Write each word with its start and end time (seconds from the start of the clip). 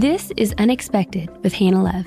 This 0.00 0.32
is 0.38 0.54
Unexpected 0.56 1.28
with 1.42 1.52
Hannah 1.52 1.82
Love. 1.82 2.06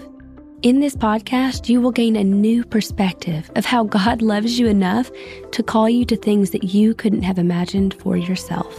In 0.63 0.79
this 0.79 0.95
podcast, 0.95 1.69
you 1.69 1.79
will 1.79 1.91
gain 1.91 2.15
a 2.15 2.23
new 2.23 2.65
perspective 2.65 3.51
of 3.55 3.65
how 3.65 3.83
God 3.83 4.23
loves 4.23 4.57
you 4.57 4.65
enough 4.65 5.11
to 5.51 5.61
call 5.61 5.87
you 5.87 6.03
to 6.05 6.15
things 6.15 6.49
that 6.49 6.63
you 6.63 6.95
couldn't 6.95 7.21
have 7.21 7.37
imagined 7.37 7.93
for 7.93 8.17
yourself. 8.17 8.73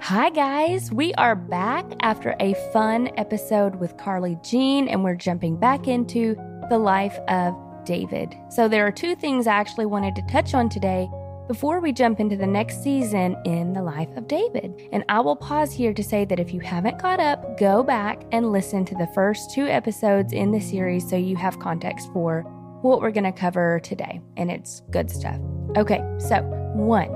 Hi, 0.00 0.30
guys. 0.32 0.92
We 0.92 1.12
are 1.14 1.34
back 1.34 1.84
after 2.02 2.36
a 2.38 2.54
fun 2.72 3.10
episode 3.16 3.80
with 3.80 3.96
Carly 3.96 4.38
Jean, 4.44 4.86
and 4.86 5.02
we're 5.02 5.16
jumping 5.16 5.56
back 5.56 5.88
into 5.88 6.36
the 6.70 6.78
life 6.78 7.18
of 7.26 7.56
David. 7.84 8.32
So, 8.48 8.68
there 8.68 8.86
are 8.86 8.92
two 8.92 9.16
things 9.16 9.48
I 9.48 9.54
actually 9.54 9.86
wanted 9.86 10.14
to 10.14 10.22
touch 10.30 10.54
on 10.54 10.68
today 10.68 11.10
before 11.52 11.80
we 11.80 11.92
jump 11.92 12.18
into 12.18 12.34
the 12.34 12.46
next 12.46 12.82
season 12.82 13.36
in 13.44 13.74
the 13.74 13.82
life 13.82 14.08
of 14.16 14.26
David. 14.26 14.88
And 14.90 15.04
I 15.10 15.20
will 15.20 15.36
pause 15.36 15.70
here 15.70 15.92
to 15.92 16.02
say 16.02 16.24
that 16.24 16.40
if 16.40 16.54
you 16.54 16.60
haven't 16.60 16.98
caught 16.98 17.20
up, 17.20 17.58
go 17.58 17.82
back 17.82 18.22
and 18.32 18.50
listen 18.50 18.86
to 18.86 18.94
the 18.94 19.06
first 19.08 19.50
two 19.50 19.66
episodes 19.66 20.32
in 20.32 20.50
the 20.50 20.60
series 20.60 21.06
so 21.06 21.14
you 21.14 21.36
have 21.36 21.58
context 21.58 22.08
for 22.14 22.40
what 22.80 23.02
we're 23.02 23.10
going 23.10 23.30
to 23.30 23.38
cover 23.38 23.80
today. 23.80 24.22
And 24.38 24.50
it's 24.50 24.80
good 24.90 25.10
stuff. 25.10 25.38
Okay, 25.76 26.02
so 26.16 26.40
one, 26.74 27.10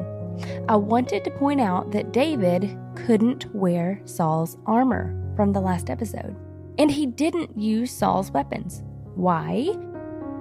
I 0.68 0.76
wanted 0.76 1.24
to 1.24 1.30
point 1.30 1.62
out 1.62 1.90
that 1.92 2.12
David 2.12 2.78
couldn't 2.94 3.46
wear 3.54 4.02
Saul's 4.04 4.58
armor 4.66 5.18
from 5.34 5.54
the 5.54 5.60
last 5.60 5.88
episode. 5.88 6.36
And 6.76 6.90
he 6.90 7.06
didn't 7.06 7.58
use 7.58 7.90
Saul's 7.90 8.30
weapons. 8.30 8.82
Why? 9.14 9.74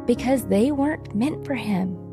Because 0.05 0.47
they 0.47 0.73
weren't 0.73 1.15
meant 1.15 1.45
for 1.45 1.55
him. 1.55 2.04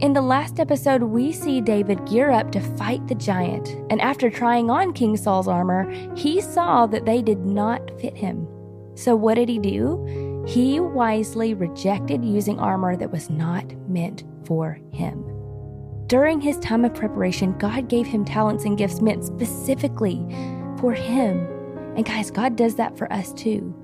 In 0.00 0.14
the 0.14 0.22
last 0.22 0.58
episode, 0.58 1.02
we 1.02 1.30
see 1.30 1.60
David 1.60 2.06
gear 2.06 2.30
up 2.30 2.50
to 2.52 2.60
fight 2.78 3.06
the 3.06 3.14
giant, 3.14 3.68
and 3.90 4.00
after 4.00 4.30
trying 4.30 4.70
on 4.70 4.94
King 4.94 5.14
Saul's 5.14 5.46
armor, 5.46 5.90
he 6.16 6.40
saw 6.40 6.86
that 6.86 7.04
they 7.04 7.20
did 7.20 7.44
not 7.44 8.00
fit 8.00 8.16
him. 8.16 8.48
So, 8.94 9.14
what 9.14 9.34
did 9.34 9.50
he 9.50 9.58
do? 9.58 10.44
He 10.48 10.80
wisely 10.80 11.52
rejected 11.52 12.24
using 12.24 12.58
armor 12.58 12.96
that 12.96 13.12
was 13.12 13.28
not 13.28 13.70
meant 13.90 14.24
for 14.46 14.80
him. 14.90 15.22
During 16.06 16.40
his 16.40 16.58
time 16.60 16.86
of 16.86 16.94
preparation, 16.94 17.58
God 17.58 17.90
gave 17.90 18.06
him 18.06 18.24
talents 18.24 18.64
and 18.64 18.78
gifts 18.78 19.02
meant 19.02 19.26
specifically 19.26 20.24
for 20.80 20.94
him. 20.94 21.46
And 21.94 22.06
guys, 22.06 22.30
God 22.30 22.56
does 22.56 22.76
that 22.76 22.96
for 22.96 23.12
us 23.12 23.34
too. 23.34 23.76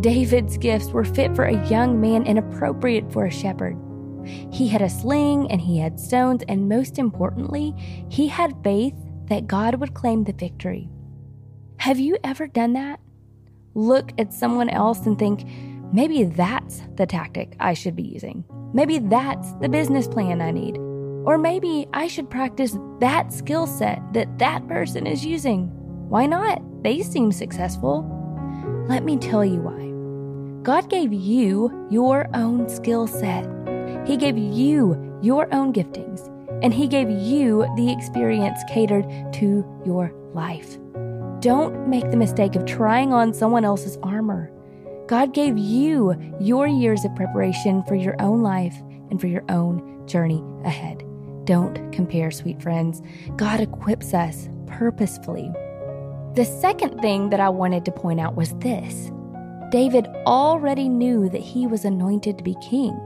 David's 0.00 0.56
gifts 0.58 0.90
were 0.92 1.04
fit 1.04 1.34
for 1.34 1.46
a 1.46 1.68
young 1.68 2.00
man 2.00 2.24
and 2.24 2.38
appropriate 2.38 3.12
for 3.12 3.26
a 3.26 3.32
shepherd. 3.32 3.76
He 4.24 4.68
had 4.68 4.82
a 4.82 4.88
sling 4.88 5.50
and 5.50 5.60
he 5.60 5.78
had 5.78 6.00
stones, 6.00 6.42
and 6.48 6.68
most 6.68 6.98
importantly, 6.98 7.74
he 8.08 8.28
had 8.28 8.62
faith 8.62 8.94
that 9.26 9.46
God 9.46 9.76
would 9.76 9.94
claim 9.94 10.24
the 10.24 10.32
victory. 10.32 10.88
Have 11.78 11.98
you 11.98 12.16
ever 12.24 12.46
done 12.46 12.72
that? 12.74 13.00
Look 13.74 14.12
at 14.18 14.32
someone 14.32 14.68
else 14.68 15.06
and 15.06 15.18
think, 15.18 15.46
maybe 15.92 16.24
that's 16.24 16.82
the 16.96 17.06
tactic 17.06 17.56
I 17.60 17.74
should 17.74 17.96
be 17.96 18.02
using. 18.02 18.44
Maybe 18.72 18.98
that's 18.98 19.52
the 19.54 19.68
business 19.68 20.08
plan 20.08 20.40
I 20.40 20.50
need. 20.50 20.76
Or 21.24 21.38
maybe 21.38 21.86
I 21.92 22.06
should 22.06 22.28
practice 22.28 22.76
that 23.00 23.32
skill 23.32 23.66
set 23.66 24.00
that 24.12 24.38
that 24.38 24.66
person 24.68 25.06
is 25.06 25.24
using. 25.24 25.68
Why 26.08 26.26
not? 26.26 26.62
They 26.82 27.02
seem 27.02 27.32
successful. 27.32 28.04
Let 28.88 29.04
me 29.04 29.16
tell 29.16 29.44
you 29.44 29.60
why. 29.60 30.62
God 30.62 30.90
gave 30.90 31.12
you 31.12 31.88
your 31.90 32.28
own 32.34 32.68
skill 32.68 33.06
set. 33.06 33.44
He 34.04 34.16
gave 34.16 34.36
you 34.36 35.18
your 35.22 35.52
own 35.54 35.72
giftings, 35.72 36.28
and 36.62 36.72
He 36.72 36.86
gave 36.86 37.10
you 37.10 37.66
the 37.76 37.90
experience 37.90 38.60
catered 38.68 39.06
to 39.34 39.64
your 39.84 40.12
life. 40.34 40.76
Don't 41.40 41.88
make 41.88 42.10
the 42.10 42.16
mistake 42.16 42.56
of 42.56 42.64
trying 42.64 43.12
on 43.12 43.34
someone 43.34 43.64
else's 43.64 43.98
armor. 44.02 44.50
God 45.06 45.34
gave 45.34 45.58
you 45.58 46.14
your 46.40 46.66
years 46.66 47.04
of 47.04 47.14
preparation 47.14 47.82
for 47.84 47.94
your 47.94 48.16
own 48.20 48.42
life 48.42 48.74
and 49.10 49.20
for 49.20 49.26
your 49.26 49.44
own 49.50 50.06
journey 50.06 50.42
ahead. 50.64 51.02
Don't 51.44 51.92
compare, 51.92 52.30
sweet 52.30 52.62
friends. 52.62 53.02
God 53.36 53.60
equips 53.60 54.14
us 54.14 54.48
purposefully. 54.66 55.50
The 56.34 56.44
second 56.44 57.00
thing 57.00 57.30
that 57.30 57.40
I 57.40 57.48
wanted 57.50 57.84
to 57.84 57.92
point 57.92 58.20
out 58.20 58.34
was 58.34 58.54
this 58.54 59.12
David 59.70 60.06
already 60.26 60.88
knew 60.88 61.28
that 61.28 61.40
he 61.40 61.66
was 61.66 61.84
anointed 61.84 62.38
to 62.38 62.44
be 62.44 62.56
king. 62.62 62.98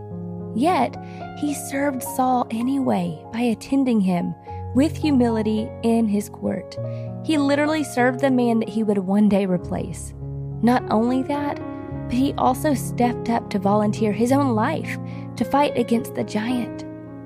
Yet, 0.55 0.97
he 1.39 1.55
served 1.55 2.03
Saul 2.03 2.47
anyway 2.51 3.23
by 3.33 3.41
attending 3.41 4.01
him 4.01 4.35
with 4.75 4.97
humility 4.97 5.69
in 5.83 6.07
his 6.07 6.29
court. 6.29 6.77
He 7.25 7.39
literally 7.39 7.85
served 7.85 8.21
the 8.21 8.31
man 8.31 8.61
that 8.61 8.69
he 8.69 8.83
would 8.83 8.99
one 8.99 9.29
day 9.29 9.47
replace. 9.47 10.15
Not 10.63 10.83
only 10.91 11.23
that, 11.25 11.61
but 12.07 12.15
he 12.15 12.33
also 12.35 12.75
stepped 12.75 13.29
up 13.29 13.51
to 13.51 13.59
volunteer 13.59 14.13
his 14.13 14.33
own 14.33 14.55
life 14.55 14.99
to 15.37 15.45
fight 15.45 15.77
against 15.77 16.15
the 16.15 16.25
giant. 16.25 16.85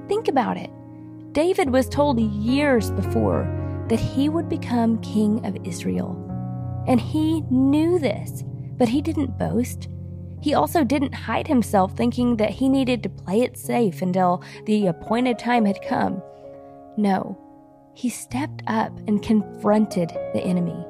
Think 0.09 0.29
about 0.29 0.57
it. 0.57 0.71
David 1.33 1.71
was 1.71 1.89
told 1.89 2.21
years 2.21 2.91
before 2.91 3.49
that 3.89 4.01
he 4.01 4.29
would 4.29 4.49
become 4.49 5.01
king 5.01 5.45
of 5.47 5.57
Israel. 5.65 6.19
And 6.87 7.01
he 7.01 7.43
knew 7.43 7.99
this, 7.99 8.43
but 8.77 8.89
he 8.89 9.01
didn't 9.01 9.39
boast. 9.39 9.89
He 10.43 10.55
also 10.55 10.83
didn't 10.83 11.15
hide 11.15 11.47
himself 11.47 11.97
thinking 11.97 12.37
that 12.37 12.51
he 12.51 12.69
needed 12.69 13.03
to 13.03 13.09
play 13.09 13.43
it 13.43 13.57
safe 13.57 14.03
until 14.03 14.43
the 14.67 14.89
appointed 14.89 15.39
time 15.39 15.65
had 15.65 15.81
come. 15.89 16.21
No, 16.97 17.39
he 17.95 18.09
stepped 18.09 18.63
up 18.67 18.93
and 19.07 19.23
confronted 19.23 20.11
the 20.35 20.43
enemy. 20.43 20.85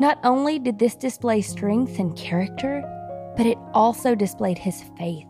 Not 0.00 0.18
only 0.24 0.58
did 0.58 0.80
this 0.80 0.96
display 0.96 1.40
strength 1.40 2.00
and 2.00 2.16
character, 2.16 2.82
but 3.36 3.46
it 3.46 3.58
also 3.72 4.16
displayed 4.16 4.58
his 4.58 4.82
faith. 4.98 5.28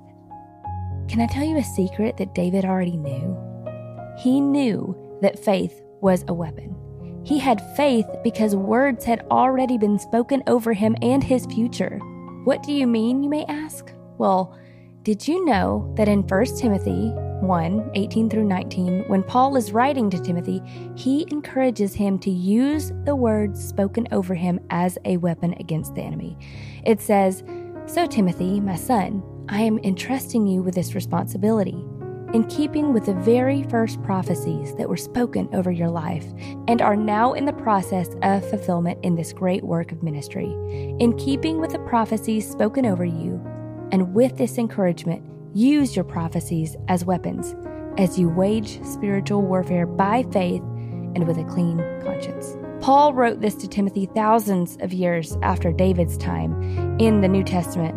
Can 1.08 1.20
I 1.20 1.26
tell 1.26 1.44
you 1.44 1.58
a 1.58 1.62
secret 1.62 2.16
that 2.16 2.34
David 2.34 2.64
already 2.64 2.96
knew? 2.96 3.36
He 4.18 4.40
knew 4.40 4.96
that 5.20 5.44
faith 5.44 5.82
was 6.00 6.24
a 6.28 6.34
weapon. 6.34 6.74
He 7.24 7.38
had 7.38 7.60
faith 7.76 8.06
because 8.22 8.56
words 8.56 9.04
had 9.04 9.26
already 9.30 9.76
been 9.76 9.98
spoken 9.98 10.42
over 10.46 10.72
him 10.72 10.96
and 11.02 11.22
his 11.22 11.44
future. 11.46 12.00
What 12.44 12.62
do 12.62 12.72
you 12.72 12.86
mean, 12.86 13.22
you 13.22 13.30
may 13.30 13.46
ask? 13.46 13.90
Well, 14.18 14.54
did 15.02 15.26
you 15.26 15.46
know 15.46 15.90
that 15.96 16.08
in 16.08 16.22
1 16.22 16.44
Timothy 16.58 17.08
1 17.40 17.90
18 17.94 18.28
through 18.28 18.44
19, 18.44 19.04
when 19.06 19.22
Paul 19.22 19.56
is 19.56 19.72
writing 19.72 20.10
to 20.10 20.18
Timothy, 20.18 20.60
he 20.94 21.26
encourages 21.30 21.94
him 21.94 22.18
to 22.18 22.30
use 22.30 22.92
the 23.04 23.16
words 23.16 23.66
spoken 23.66 24.06
over 24.12 24.34
him 24.34 24.60
as 24.68 24.98
a 25.06 25.16
weapon 25.16 25.54
against 25.58 25.94
the 25.94 26.02
enemy. 26.02 26.36
It 26.84 27.00
says, 27.00 27.42
So, 27.86 28.06
Timothy, 28.06 28.60
my 28.60 28.76
son, 28.76 29.22
I 29.48 29.62
am 29.62 29.78
entrusting 29.78 30.46
you 30.46 30.62
with 30.62 30.74
this 30.74 30.94
responsibility 30.94 31.82
in 32.34 32.44
keeping 32.48 32.92
with 32.92 33.06
the 33.06 33.14
very 33.14 33.62
first 33.62 34.02
prophecies 34.02 34.74
that 34.74 34.88
were 34.88 34.96
spoken 34.96 35.48
over 35.54 35.70
your 35.70 35.88
life 35.88 36.26
and 36.66 36.82
are 36.82 36.96
now 36.96 37.32
in 37.32 37.44
the 37.44 37.52
process 37.52 38.08
of 38.22 38.46
fulfillment 38.50 38.98
in 39.04 39.14
this 39.14 39.32
great 39.32 39.62
work 39.62 39.92
of 39.92 40.02
ministry. 40.02 40.52
In 40.98 41.16
keeping 41.16 41.60
with 41.60 41.70
the 41.70 41.78
prophecies 41.78 42.50
spoken 42.50 42.84
over 42.84 43.04
you, 43.04 43.40
and 43.92 44.12
with 44.12 44.36
this 44.36 44.58
encouragement, 44.58 45.24
use 45.54 45.94
your 45.94 46.04
prophecies 46.04 46.76
as 46.88 47.04
weapons 47.04 47.54
as 47.98 48.18
you 48.18 48.28
wage 48.28 48.84
spiritual 48.84 49.40
warfare 49.40 49.86
by 49.86 50.24
faith 50.32 50.62
and 51.14 51.28
with 51.28 51.38
a 51.38 51.44
clean 51.44 51.78
conscience. 52.02 52.56
Paul 52.80 53.14
wrote 53.14 53.40
this 53.40 53.54
to 53.54 53.68
Timothy 53.68 54.06
thousands 54.06 54.76
of 54.80 54.92
years 54.92 55.38
after 55.42 55.70
David's 55.70 56.18
time 56.18 56.60
in 56.98 57.20
the 57.20 57.28
New 57.28 57.44
Testament, 57.44 57.94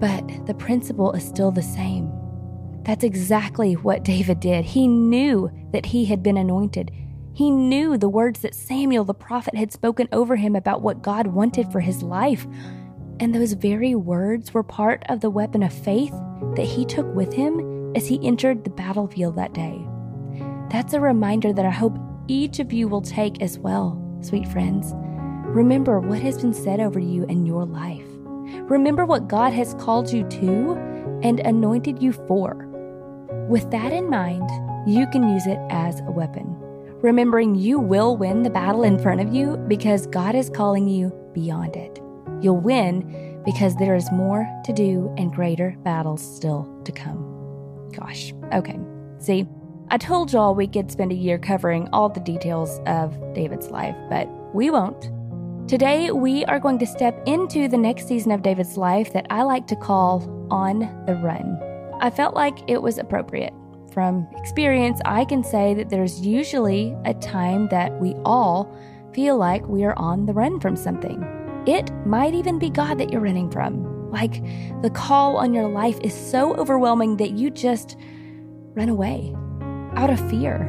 but 0.00 0.46
the 0.46 0.54
principle 0.54 1.12
is 1.12 1.24
still 1.24 1.52
the 1.52 1.62
same. 1.62 2.12
That's 2.84 3.04
exactly 3.04 3.74
what 3.74 4.02
David 4.02 4.40
did. 4.40 4.64
He 4.64 4.88
knew 4.88 5.50
that 5.72 5.86
he 5.86 6.04
had 6.04 6.22
been 6.22 6.36
anointed. 6.36 6.90
He 7.32 7.50
knew 7.50 7.96
the 7.96 8.08
words 8.08 8.40
that 8.40 8.54
Samuel 8.54 9.04
the 9.04 9.14
prophet 9.14 9.54
had 9.54 9.72
spoken 9.72 10.08
over 10.12 10.36
him 10.36 10.56
about 10.56 10.82
what 10.82 11.02
God 11.02 11.28
wanted 11.28 11.70
for 11.70 11.80
his 11.80 12.02
life. 12.02 12.46
And 13.20 13.34
those 13.34 13.52
very 13.52 13.94
words 13.94 14.52
were 14.52 14.64
part 14.64 15.04
of 15.08 15.20
the 15.20 15.30
weapon 15.30 15.62
of 15.62 15.72
faith 15.72 16.12
that 16.56 16.66
he 16.66 16.84
took 16.84 17.06
with 17.14 17.32
him 17.32 17.94
as 17.94 18.08
he 18.08 18.24
entered 18.26 18.64
the 18.64 18.70
battlefield 18.70 19.36
that 19.36 19.54
day. 19.54 19.80
That's 20.70 20.92
a 20.92 21.00
reminder 21.00 21.52
that 21.52 21.64
I 21.64 21.70
hope 21.70 21.96
each 22.26 22.58
of 22.58 22.72
you 22.72 22.88
will 22.88 23.02
take 23.02 23.40
as 23.40 23.58
well, 23.58 24.18
sweet 24.22 24.48
friends. 24.48 24.92
Remember 25.54 26.00
what 26.00 26.20
has 26.20 26.40
been 26.40 26.54
said 26.54 26.80
over 26.80 26.98
you 26.98 27.24
in 27.26 27.46
your 27.46 27.64
life. 27.64 28.06
Remember 28.68 29.06
what 29.06 29.28
God 29.28 29.52
has 29.52 29.74
called 29.74 30.12
you 30.12 30.26
to 30.28 30.72
and 31.22 31.40
anointed 31.40 32.02
you 32.02 32.12
for. 32.12 32.68
With 33.48 33.70
that 33.70 33.92
in 33.92 34.08
mind, 34.08 34.48
you 34.88 35.06
can 35.08 35.28
use 35.28 35.46
it 35.46 35.58
as 35.70 36.00
a 36.00 36.10
weapon, 36.10 36.56
remembering 37.02 37.54
you 37.54 37.78
will 37.78 38.16
win 38.16 38.42
the 38.42 38.50
battle 38.50 38.82
in 38.82 38.98
front 38.98 39.20
of 39.20 39.32
you 39.32 39.56
because 39.68 40.06
God 40.06 40.34
is 40.34 40.50
calling 40.50 40.88
you 40.88 41.12
beyond 41.34 41.76
it. 41.76 42.00
You'll 42.40 42.60
win 42.60 43.40
because 43.44 43.76
there 43.76 43.94
is 43.94 44.10
more 44.12 44.48
to 44.64 44.72
do 44.72 45.12
and 45.18 45.32
greater 45.32 45.76
battles 45.84 46.22
still 46.36 46.68
to 46.84 46.92
come. 46.92 47.90
Gosh, 47.92 48.32
okay. 48.52 48.78
See, 49.18 49.46
I 49.90 49.98
told 49.98 50.32
y'all 50.32 50.54
we 50.54 50.66
could 50.66 50.90
spend 50.90 51.12
a 51.12 51.16
year 51.16 51.38
covering 51.38 51.88
all 51.92 52.08
the 52.08 52.20
details 52.20 52.80
of 52.86 53.16
David's 53.34 53.70
life, 53.70 53.96
but 54.08 54.28
we 54.54 54.70
won't. 54.70 55.10
Today, 55.68 56.10
we 56.10 56.44
are 56.46 56.58
going 56.58 56.78
to 56.78 56.86
step 56.86 57.22
into 57.26 57.68
the 57.68 57.78
next 57.78 58.08
season 58.08 58.32
of 58.32 58.42
David's 58.42 58.76
life 58.76 59.12
that 59.12 59.26
I 59.30 59.42
like 59.42 59.66
to 59.68 59.76
call 59.76 60.48
On 60.50 60.80
the 61.06 61.14
Run. 61.16 61.71
I 62.02 62.10
felt 62.10 62.34
like 62.34 62.68
it 62.68 62.82
was 62.82 62.98
appropriate. 62.98 63.54
From 63.92 64.26
experience, 64.34 65.00
I 65.04 65.24
can 65.24 65.44
say 65.44 65.72
that 65.74 65.88
there's 65.88 66.18
usually 66.20 66.96
a 67.04 67.14
time 67.14 67.68
that 67.68 68.00
we 68.00 68.14
all 68.24 68.76
feel 69.14 69.36
like 69.36 69.64
we 69.68 69.84
are 69.84 69.96
on 69.96 70.26
the 70.26 70.32
run 70.32 70.58
from 70.58 70.74
something. 70.74 71.22
It 71.64 71.92
might 72.04 72.34
even 72.34 72.58
be 72.58 72.70
God 72.70 72.98
that 72.98 73.12
you're 73.12 73.20
running 73.20 73.48
from. 73.52 74.10
Like 74.10 74.42
the 74.82 74.90
call 74.90 75.36
on 75.36 75.54
your 75.54 75.68
life 75.68 75.96
is 76.02 76.12
so 76.12 76.56
overwhelming 76.56 77.18
that 77.18 77.38
you 77.38 77.50
just 77.50 77.96
run 78.74 78.88
away 78.88 79.32
out 79.94 80.10
of 80.10 80.28
fear, 80.28 80.68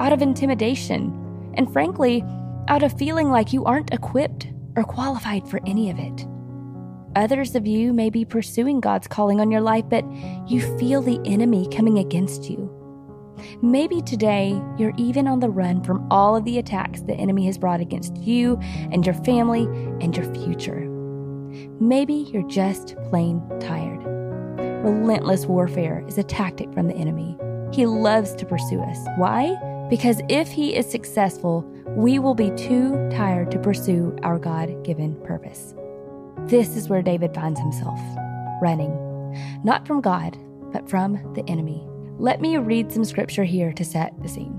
out 0.00 0.14
of 0.14 0.22
intimidation, 0.22 1.52
and 1.58 1.70
frankly, 1.70 2.24
out 2.68 2.82
of 2.82 2.96
feeling 2.96 3.30
like 3.30 3.52
you 3.52 3.66
aren't 3.66 3.92
equipped 3.92 4.46
or 4.76 4.84
qualified 4.84 5.46
for 5.46 5.60
any 5.66 5.90
of 5.90 5.98
it. 5.98 6.26
Others 7.16 7.56
of 7.56 7.66
you 7.66 7.92
may 7.92 8.08
be 8.08 8.24
pursuing 8.24 8.80
God's 8.80 9.08
calling 9.08 9.40
on 9.40 9.50
your 9.50 9.60
life, 9.60 9.84
but 9.88 10.04
you 10.48 10.60
feel 10.78 11.02
the 11.02 11.20
enemy 11.24 11.68
coming 11.68 11.98
against 11.98 12.48
you. 12.48 12.76
Maybe 13.62 14.00
today 14.02 14.62
you're 14.78 14.92
even 14.96 15.26
on 15.26 15.40
the 15.40 15.48
run 15.48 15.82
from 15.82 16.06
all 16.10 16.36
of 16.36 16.44
the 16.44 16.58
attacks 16.58 17.00
the 17.00 17.14
enemy 17.14 17.46
has 17.46 17.58
brought 17.58 17.80
against 17.80 18.16
you 18.16 18.58
and 18.92 19.04
your 19.04 19.14
family 19.14 19.64
and 20.04 20.16
your 20.16 20.32
future. 20.34 20.86
Maybe 21.80 22.14
you're 22.32 22.46
just 22.48 22.94
plain 23.08 23.42
tired. 23.60 24.04
Relentless 24.84 25.46
warfare 25.46 26.04
is 26.06 26.16
a 26.16 26.22
tactic 26.22 26.72
from 26.72 26.86
the 26.86 26.94
enemy. 26.94 27.36
He 27.72 27.86
loves 27.86 28.34
to 28.36 28.46
pursue 28.46 28.80
us. 28.80 28.98
Why? 29.16 29.56
Because 29.90 30.20
if 30.28 30.48
he 30.48 30.76
is 30.76 30.88
successful, 30.88 31.62
we 31.96 32.20
will 32.20 32.34
be 32.34 32.52
too 32.52 33.08
tired 33.10 33.50
to 33.50 33.58
pursue 33.58 34.16
our 34.22 34.38
God 34.38 34.84
given 34.84 35.16
purpose. 35.22 35.74
This 36.50 36.74
is 36.74 36.88
where 36.88 37.00
David 37.00 37.32
finds 37.32 37.60
himself 37.60 38.00
running, 38.60 38.90
not 39.62 39.86
from 39.86 40.00
God, 40.00 40.36
but 40.72 40.90
from 40.90 41.12
the 41.34 41.48
enemy. 41.48 41.86
Let 42.18 42.40
me 42.40 42.56
read 42.56 42.90
some 42.90 43.04
scripture 43.04 43.44
here 43.44 43.72
to 43.72 43.84
set 43.84 44.20
the 44.20 44.28
scene. 44.28 44.58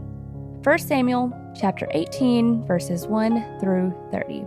1 0.64 0.80
Samuel 0.80 1.34
chapter 1.60 1.90
18 1.92 2.66
verses 2.66 3.08
1 3.08 3.60
through 3.60 3.94
30. 4.10 4.46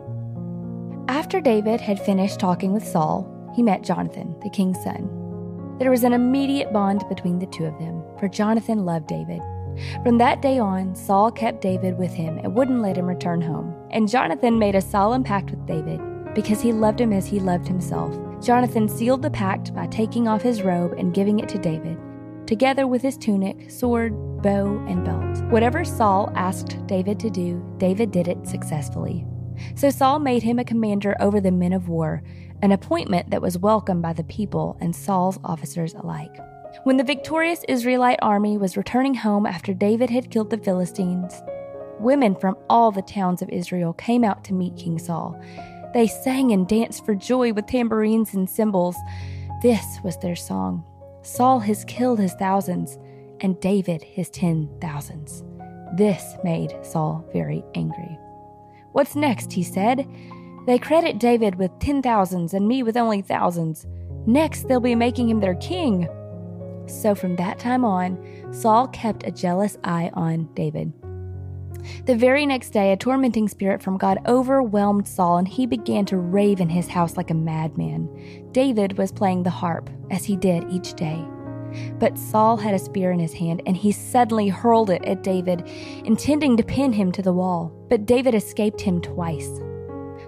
After 1.09 1.39
David 1.39 1.83
had 1.83 2.01
finished 2.01 2.41
talking 2.41 2.73
with 2.73 2.83
Saul, 2.83 3.31
he 3.55 3.63
met 3.63 3.83
Jonathan, 3.83 4.35
the 4.43 4.49
king's 4.49 4.83
son. 4.83 5.77
There 5.79 5.91
was 5.91 6.03
an 6.03 6.15
immediate 6.15 6.73
bond 6.73 7.05
between 7.11 7.41
the 7.41 7.47
two 7.49 7.67
of 7.67 7.79
them, 7.79 8.03
for 8.19 8.27
Jonathan 8.27 8.87
loved 8.87 9.07
David. 9.07 9.43
From 10.03 10.17
that 10.17 10.41
day 10.41 10.59
on, 10.59 10.95
Saul 10.95 11.31
kept 11.31 11.61
David 11.61 11.99
with 11.99 12.15
him 12.15 12.39
and 12.39 12.55
wouldn't 12.55 12.81
let 12.81 12.97
him 12.97 13.05
return 13.05 13.43
home. 13.43 13.75
And 13.91 14.09
Jonathan 14.09 14.59
made 14.59 14.77
a 14.77 14.81
solemn 14.81 15.25
pact 15.25 15.51
with 15.51 15.67
David 15.67 16.01
because 16.35 16.61
he 16.61 16.73
loved 16.73 17.01
him 17.01 17.13
as 17.13 17.27
he 17.27 17.41
loved 17.41 17.69
himself. 17.69 18.15
Jonathan 18.45 18.89
sealed 18.89 19.23
the 19.23 19.31
pact 19.31 19.75
by 19.75 19.87
taking 19.87 20.29
off 20.29 20.43
his 20.43 20.63
robe 20.63 20.95
and 20.99 21.15
giving 21.15 21.39
it 21.41 21.49
to 21.49 21.59
David, 21.59 21.99
together 22.47 22.87
with 22.87 23.03
his 23.03 23.17
tunic, 23.17 23.71
sword, 23.71 24.13
bow, 24.43 24.67
and 24.89 25.05
belt. 25.05 25.51
Whatever 25.51 25.85
Saul 25.85 26.33
asked 26.35 26.87
David 26.87 27.19
to 27.21 27.31
do, 27.31 27.65
David 27.79 28.11
did 28.11 28.29
it 28.29 28.47
successfully. 28.47 29.25
So 29.77 29.91
Saul 29.91 30.19
made 30.19 30.43
him 30.43 30.59
a 30.59 30.65
commander 30.65 31.17
over 31.21 31.41
the 31.41 31.53
men 31.53 31.73
of 31.73 31.89
war, 31.89 32.23
an 32.63 32.73
appointment 32.73 33.31
that 33.31 33.43
was 33.43 33.59
welcomed 33.59 34.03
by 34.03 34.13
the 34.13 34.25
people 34.25 34.77
and 34.81 34.95
Saul's 34.95 35.39
officers 35.45 35.95
alike. 35.95 36.37
When 36.83 36.97
the 36.97 37.05
victorious 37.05 37.65
Israelite 37.69 38.19
army 38.21 38.59
was 38.59 38.77
returning 38.77 39.15
home 39.15 39.47
after 39.47 39.73
David 39.73 40.11
had 40.11 40.31
killed 40.31 40.51
the 40.51 40.59
Philistines, 40.59 41.41
women 42.01 42.35
from 42.35 42.57
all 42.69 42.91
the 42.91 43.03
towns 43.03 43.43
of 43.43 43.49
Israel 43.49 43.93
came 43.93 44.25
out 44.25 44.45
to 44.45 44.55
meet 44.55 44.77
King 44.77 44.99
Saul. 44.99 45.41
They 45.95 46.09
sang 46.09 46.51
and 46.51 46.67
danced 46.67 47.07
for 47.07 47.15
joy 47.15 47.53
with 47.53 47.67
tambourines 47.67 48.35
and 48.35 48.51
cymbals. 48.51 48.97
This 49.63 49.85
was 50.03 50.19
their 50.19 50.37
song 50.37 50.85
Saul 51.23 51.61
has 51.61 51.85
killed 51.87 52.19
his 52.19 52.35
thousands, 52.35 52.99
and 53.41 53.59
David 53.61 54.03
his 54.03 54.29
ten 54.29 54.69
thousands. 54.81 55.45
This 55.97 56.37
made 56.43 56.77
Saul 56.83 57.25
very 57.33 57.65
angry. 57.75 58.19
What's 58.93 59.15
next? 59.17 59.53
he 59.53 59.63
said. 59.63 60.07
They 60.67 60.79
credit 60.79 61.19
David 61.19 61.55
with 61.55 61.79
ten 61.79 62.03
thousands 62.03 62.55
and 62.55 62.67
me 62.67 62.83
with 62.83 62.97
only 62.97 63.23
thousands. 63.23 63.87
Next, 64.27 64.67
they'll 64.67 64.81
be 64.81 64.95
making 64.95 65.29
him 65.29 65.41
their 65.41 65.55
king. 65.57 66.09
So 66.87 67.15
from 67.15 67.37
that 67.37 67.59
time 67.59 67.85
on, 67.85 68.19
Saul 68.53 68.89
kept 68.89 69.27
a 69.27 69.31
jealous 69.31 69.79
eye 69.85 70.11
on 70.15 70.53
David. 70.55 70.93
The 72.07 72.17
very 72.17 72.47
next 72.47 72.71
day, 72.71 72.93
a 72.93 72.97
tormenting 72.97 73.49
spirit 73.49 73.83
from 73.83 73.99
God 73.99 74.19
overwhelmed 74.27 75.09
Saul, 75.09 75.39
and 75.39 75.49
he 75.49 75.67
began 75.67 76.05
to 76.07 76.17
rave 76.17 76.61
in 76.61 76.69
his 76.69 76.89
house 76.89 77.17
like 77.17 77.31
a 77.31 77.35
madman. 77.35 78.09
David 78.53 78.99
was 78.99 79.13
playing 79.13 79.43
the 79.43 79.51
harp, 79.51 79.91
as 80.11 80.25
he 80.25 80.37
did 80.37 80.65
each 80.71 80.95
day. 80.95 81.25
But 81.99 82.19
Saul 82.19 82.57
had 82.57 82.75
a 82.75 82.79
spear 82.79 83.11
in 83.11 83.19
his 83.19 83.33
hand, 83.33 83.63
and 83.67 83.77
he 83.77 83.93
suddenly 83.93 84.49
hurled 84.49 84.91
it 84.91 85.05
at 85.05 85.23
David, 85.23 85.69
intending 86.05 86.57
to 86.57 86.63
pin 86.63 86.93
him 86.93 87.11
to 87.13 87.23
the 87.23 87.33
wall. 87.33 87.73
But 87.89 88.07
David 88.07 88.35
escaped 88.35 88.81
him 88.81 89.01
twice. 89.01 89.49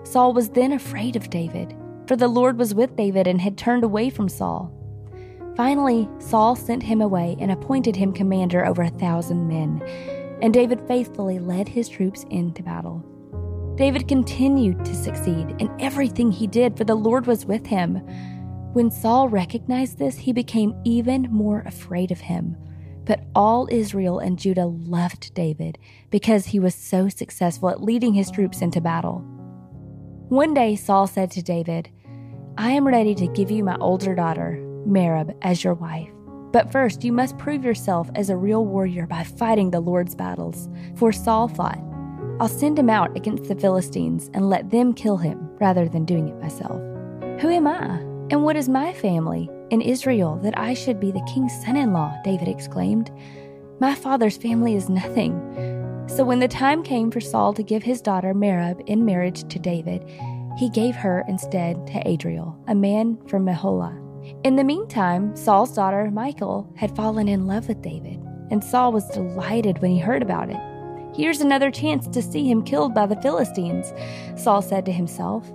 Saul 0.02 0.32
was 0.32 0.50
then 0.50 0.72
afraid 0.72 1.16
of 1.16 1.30
David, 1.30 1.74
for 2.06 2.16
the 2.16 2.28
Lord 2.28 2.58
was 2.58 2.74
with 2.74 2.96
David 2.96 3.26
and 3.26 3.40
had 3.40 3.56
turned 3.56 3.84
away 3.84 4.10
from 4.10 4.28
Saul. 4.28 4.72
Finally, 5.56 6.08
Saul 6.18 6.54
sent 6.54 6.82
him 6.82 7.00
away 7.00 7.36
and 7.40 7.50
appointed 7.50 7.96
him 7.96 8.12
commander 8.12 8.66
over 8.66 8.82
a 8.82 8.90
thousand 8.90 9.48
men 9.48 9.82
and 10.42 10.52
David 10.52 10.80
faithfully 10.86 11.38
led 11.38 11.68
his 11.68 11.88
troops 11.88 12.24
into 12.30 12.62
battle. 12.62 13.04
David 13.76 14.08
continued 14.08 14.84
to 14.84 14.94
succeed 14.94 15.54
in 15.58 15.70
everything 15.78 16.32
he 16.32 16.46
did, 16.46 16.76
for 16.76 16.84
the 16.84 16.94
Lord 16.94 17.26
was 17.26 17.44
with 17.44 17.66
him. 17.66 17.96
When 18.72 18.90
Saul 18.90 19.28
recognized 19.28 19.98
this, 19.98 20.16
he 20.16 20.32
became 20.32 20.74
even 20.84 21.22
more 21.30 21.62
afraid 21.66 22.10
of 22.10 22.20
him. 22.20 22.56
But 23.04 23.24
all 23.34 23.68
Israel 23.70 24.18
and 24.18 24.38
Judah 24.38 24.66
loved 24.66 25.32
David 25.34 25.78
because 26.10 26.46
he 26.46 26.58
was 26.58 26.74
so 26.74 27.08
successful 27.08 27.70
at 27.70 27.82
leading 27.82 28.14
his 28.14 28.30
troops 28.30 28.62
into 28.62 28.80
battle. 28.80 29.18
One 30.28 30.54
day, 30.54 30.74
Saul 30.74 31.06
said 31.06 31.30
to 31.32 31.42
David, 31.42 31.90
I 32.58 32.72
am 32.72 32.86
ready 32.86 33.14
to 33.14 33.28
give 33.28 33.50
you 33.50 33.62
my 33.62 33.76
older 33.76 34.14
daughter, 34.14 34.58
Merab, 34.86 35.36
as 35.42 35.62
your 35.62 35.74
wife. 35.74 36.08
But 36.56 36.72
first, 36.72 37.04
you 37.04 37.12
must 37.12 37.36
prove 37.36 37.66
yourself 37.66 38.08
as 38.14 38.30
a 38.30 38.36
real 38.38 38.64
warrior 38.64 39.06
by 39.06 39.24
fighting 39.24 39.72
the 39.72 39.80
Lord's 39.80 40.14
battles. 40.14 40.70
For 40.94 41.12
Saul 41.12 41.48
thought, 41.48 41.78
I'll 42.40 42.48
send 42.48 42.78
him 42.78 42.88
out 42.88 43.14
against 43.14 43.44
the 43.44 43.56
Philistines 43.56 44.30
and 44.32 44.48
let 44.48 44.70
them 44.70 44.94
kill 44.94 45.18
him 45.18 45.50
rather 45.60 45.86
than 45.86 46.06
doing 46.06 46.28
it 46.28 46.40
myself. 46.40 46.80
Who 47.42 47.50
am 47.50 47.66
I? 47.66 47.98
And 48.30 48.42
what 48.42 48.56
is 48.56 48.70
my 48.70 48.94
family 48.94 49.50
in 49.68 49.82
Israel 49.82 50.36
that 50.36 50.58
I 50.58 50.72
should 50.72 50.98
be 50.98 51.12
the 51.12 51.28
king's 51.30 51.52
son 51.62 51.76
in 51.76 51.92
law? 51.92 52.16
David 52.24 52.48
exclaimed. 52.48 53.10
My 53.78 53.94
father's 53.94 54.38
family 54.38 54.76
is 54.76 54.88
nothing. 54.88 55.34
So 56.08 56.24
when 56.24 56.38
the 56.38 56.48
time 56.48 56.82
came 56.82 57.10
for 57.10 57.20
Saul 57.20 57.52
to 57.52 57.62
give 57.62 57.82
his 57.82 58.00
daughter 58.00 58.32
Merab 58.32 58.80
in 58.86 59.04
marriage 59.04 59.46
to 59.50 59.58
David, 59.58 60.08
he 60.56 60.70
gave 60.70 60.94
her 60.96 61.22
instead 61.28 61.86
to 61.88 62.08
Adriel, 62.08 62.58
a 62.66 62.74
man 62.74 63.18
from 63.28 63.44
Meholah. 63.44 64.05
In 64.44 64.56
the 64.56 64.64
meantime, 64.64 65.34
Saul's 65.36 65.74
daughter, 65.74 66.10
Michal, 66.10 66.72
had 66.76 66.94
fallen 66.96 67.28
in 67.28 67.46
love 67.46 67.68
with 67.68 67.82
David, 67.82 68.20
and 68.50 68.62
Saul 68.62 68.92
was 68.92 69.08
delighted 69.10 69.80
when 69.80 69.90
he 69.90 69.98
heard 69.98 70.22
about 70.22 70.50
it. 70.50 70.56
Here's 71.16 71.40
another 71.40 71.70
chance 71.70 72.06
to 72.08 72.20
see 72.20 72.48
him 72.48 72.62
killed 72.62 72.94
by 72.94 73.06
the 73.06 73.20
Philistines, 73.22 73.92
Saul 74.36 74.62
said 74.62 74.84
to 74.86 74.92
himself. 74.92 75.50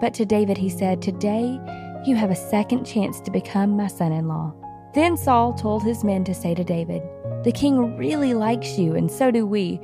But 0.00 0.14
to 0.14 0.24
David 0.24 0.58
he 0.58 0.68
said, 0.68 1.02
Today 1.02 1.58
you 2.04 2.16
have 2.16 2.30
a 2.30 2.36
second 2.36 2.84
chance 2.84 3.20
to 3.20 3.30
become 3.30 3.76
my 3.76 3.86
son 3.86 4.12
in 4.12 4.28
law. 4.28 4.54
Then 4.94 5.16
Saul 5.16 5.54
told 5.54 5.82
his 5.82 6.04
men 6.04 6.24
to 6.24 6.34
say 6.34 6.54
to 6.54 6.64
David, 6.64 7.02
The 7.44 7.52
king 7.52 7.96
really 7.96 8.34
likes 8.34 8.78
you, 8.78 8.94
and 8.94 9.10
so 9.10 9.30
do 9.30 9.46
we. 9.46 9.76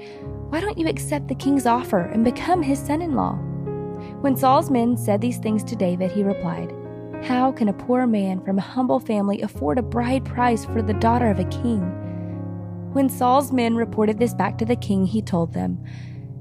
Why 0.51 0.61
don't 0.61 0.79
you 0.79 0.87
accept 0.87 1.29
the 1.29 1.35
king's 1.35 1.67
offer 1.67 2.01
and 2.01 2.25
become 2.25 2.63
his 2.63 2.79
son 2.79 3.03
in 3.03 3.15
law? 3.15 3.35
When 4.21 4.37
Saul's 4.37 4.71
men 4.71 4.97
said 4.97 5.21
these 5.21 5.39
things 5.39 5.65
to 5.65 5.77
David, 5.77 6.13
he 6.13 6.23
replied, 6.23 6.73
how 7.25 7.53
can 7.53 7.69
a 7.69 7.73
poor 7.73 8.07
man 8.07 8.41
from 8.45 8.59
a 8.59 8.63
humble 8.63 9.01
family 9.01 9.43
afford 9.43 9.79
a 9.79 9.83
bride 9.83 10.25
price 10.25 10.65
for 10.65 10.83
the 10.83 10.95
daughter 10.95 11.31
of 11.31 11.39
a 11.39 11.45
king? 11.45 11.83
When 12.93 13.09
Saul's 13.09 13.53
men 13.53 13.77
reported 13.77 14.19
this 14.19 14.35
back 14.35 14.57
to 14.59 14.65
the 14.65 14.77
king, 14.77 15.05
he 15.05 15.21
told 15.21 15.53
them, 15.53 15.85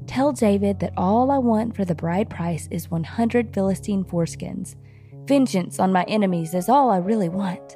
Tell 0.07 0.31
David 0.31 0.79
that 0.79 0.93
all 0.95 1.29
I 1.29 1.37
want 1.37 1.75
for 1.75 1.83
the 1.83 1.93
bride 1.93 2.29
price 2.29 2.69
is 2.71 2.89
100 2.89 3.53
Philistine 3.53 4.05
foreskins. 4.05 4.75
Vengeance 5.25 5.79
on 5.79 5.91
my 5.91 6.03
enemies 6.03 6.53
is 6.53 6.69
all 6.69 6.89
I 6.89 6.97
really 6.97 7.27
want. 7.27 7.75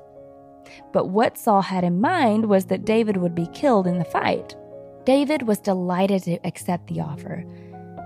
But 0.93 1.09
what 1.09 1.37
Saul 1.37 1.61
had 1.61 1.83
in 1.83 1.99
mind 1.99 2.45
was 2.45 2.65
that 2.65 2.85
David 2.85 3.17
would 3.17 3.35
be 3.35 3.47
killed 3.47 3.87
in 3.87 3.99
the 3.99 4.05
fight. 4.05 4.55
David 5.03 5.43
was 5.43 5.59
delighted 5.59 6.23
to 6.23 6.39
accept 6.45 6.87
the 6.87 7.01
offer. 7.01 7.45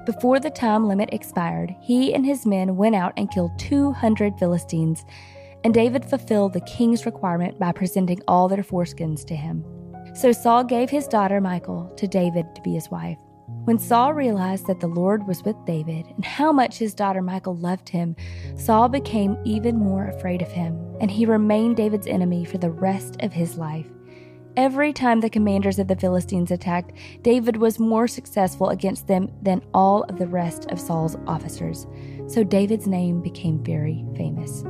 Before 0.06 0.40
the 0.40 0.52
time 0.52 0.88
limit 0.88 1.10
expired, 1.12 1.76
he 1.82 2.14
and 2.14 2.24
his 2.24 2.46
men 2.46 2.76
went 2.76 2.94
out 2.94 3.14
and 3.18 3.32
killed 3.32 3.58
200 3.58 4.38
Philistines, 4.38 5.04
and 5.64 5.74
David 5.74 6.06
fulfilled 6.06 6.54
the 6.54 6.62
king's 6.62 7.08
requirement 7.08 7.58
by 7.58 7.72
presenting 7.72 8.22
all 8.28 8.48
their 8.48 8.64
foreskins 8.64 9.26
to 9.26 9.36
him. 9.36 9.66
So 10.14 10.32
Saul 10.32 10.64
gave 10.64 10.92
his 10.92 11.08
daughter 11.08 11.42
Michal 11.42 11.92
to 11.98 12.08
David 12.08 12.46
to 12.54 12.62
be 12.62 12.74
his 12.76 12.92
wife. 12.92 13.18
When 13.64 13.80
Saul 13.80 14.14
realized 14.14 14.68
that 14.68 14.80
the 14.80 14.88
Lord 14.88 15.26
was 15.28 15.44
with 15.44 15.56
David 15.66 16.06
and 16.16 16.24
how 16.24 16.52
much 16.52 16.78
his 16.78 16.94
daughter 16.94 17.24
Michal 17.24 17.56
loved 17.56 17.90
him, 17.90 18.16
Saul 18.58 18.90
became 18.90 19.38
even 19.44 19.76
more 19.76 20.06
afraid 20.08 20.44
of 20.44 20.52
him, 20.52 20.80
and 21.02 21.10
he 21.10 21.26
remained 21.26 21.78
David's 21.78 22.06
enemy 22.06 22.46
for 22.46 22.60
the 22.60 22.70
rest 22.70 23.18
of 23.22 23.34
his 23.34 23.58
life. 23.58 23.88
Every 24.58 24.94
time 24.94 25.20
the 25.20 25.30
commanders 25.30 25.80
of 25.80 25.90
the 25.90 25.98
Philistines 25.98 26.50
attacked, 26.50 26.94
David 27.24 27.58
was 27.58 27.78
more 27.78 28.08
successful 28.08 28.70
against 28.70 29.06
them 29.06 29.30
than 29.42 29.62
all 29.74 30.04
of 30.04 30.18
the 30.18 30.28
rest 30.28 30.72
of 30.72 30.80
Saul's 30.80 31.18
officers. 31.28 31.86
So 32.28 32.42
David's 32.42 32.88
name 32.88 33.22
became 33.22 33.62
very 33.62 34.06
famous. 34.16 34.64